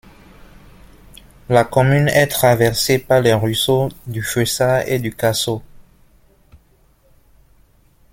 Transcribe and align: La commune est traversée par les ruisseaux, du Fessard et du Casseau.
La 1.47 1.63
commune 1.63 2.07
est 2.07 2.25
traversée 2.25 2.97
par 2.97 3.21
les 3.21 3.35
ruisseaux, 3.35 3.89
du 4.07 4.23
Fessard 4.23 4.81
et 4.87 4.97
du 4.97 5.15
Casseau. 5.15 5.61